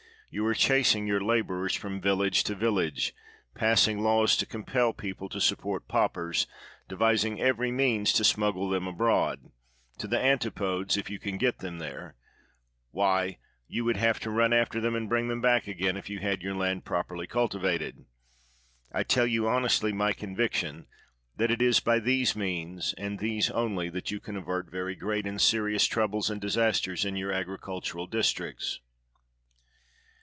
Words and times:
You 0.33 0.45
are 0.45 0.53
chasing 0.53 1.07
your 1.07 1.19
laborers 1.19 1.75
from 1.75 1.99
village 1.99 2.45
to 2.45 2.55
village, 2.55 3.13
passing 3.53 3.99
laws 4.01 4.37
to 4.37 4.45
compel 4.45 4.93
people 4.93 5.27
to 5.27 5.41
support 5.41 5.89
paupers, 5.89 6.47
devising 6.87 7.41
every 7.41 7.69
means 7.69 8.13
to 8.13 8.23
smuggle 8.23 8.69
them 8.69 8.87
abroad— 8.87 9.51
to 9.99 10.07
the 10.07 10.17
antipodes, 10.17 10.95
if 10.95 11.09
you 11.09 11.19
can 11.19 11.37
get 11.37 11.57
them 11.59 11.79
there; 11.79 12.15
why, 12.91 13.39
you 13.67 13.83
would 13.83 13.97
have 13.97 14.21
to 14.21 14.29
run 14.31 14.53
after 14.53 14.79
them, 14.79 14.95
and 14.95 15.09
bring 15.09 15.27
them 15.27 15.41
back 15.41 15.67
again, 15.67 15.97
if 15.97 16.09
you 16.09 16.19
had 16.19 16.41
your 16.41 16.55
land 16.55 16.85
properly 16.85 17.27
cultivated. 17.27 18.05
I 18.93 19.03
tell 19.03 19.27
you 19.27 19.49
honestly 19.49 19.91
my 19.91 20.13
conviction, 20.13 20.87
that 21.35 21.51
it 21.51 21.61
is 21.61 21.81
by 21.81 21.99
these 21.99 22.37
means, 22.37 22.93
and 22.97 23.19
these 23.19 23.49
only, 23.51 23.89
that 23.89 24.11
you 24.11 24.21
can 24.21 24.37
avert 24.37 24.71
very 24.71 24.95
great 24.95 25.27
and 25.27 25.41
serious 25.41 25.87
troubles 25.87 26.29
and 26.29 26.39
disasters 26.39 27.03
in 27.03 27.17
your 27.17 27.33
agricultural 27.33 28.07
districts. 28.07 28.79